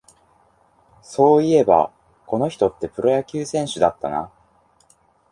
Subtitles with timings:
[1.03, 1.91] そういえば、
[2.25, 4.31] この人ってプロ野球選手だったな